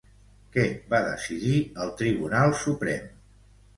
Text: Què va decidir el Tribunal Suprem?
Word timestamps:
Què 0.55 0.63
va 0.93 1.01
decidir 1.09 1.53
el 1.85 1.93
Tribunal 2.01 2.59
Suprem? 2.63 3.13